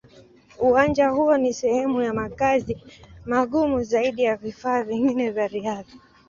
[0.59, 2.77] Uwanja huo ni sehemu ya makazi
[3.25, 5.93] magumu zaidi ya vifaa vingine vya riadha.